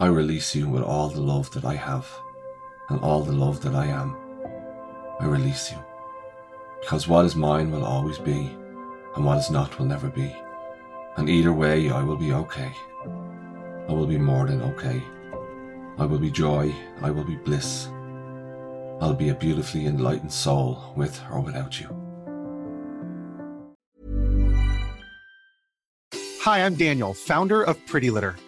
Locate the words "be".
8.18-8.56, 10.08-10.32, 12.16-12.32, 14.06-14.18, 16.20-16.30, 17.24-17.34, 19.14-19.30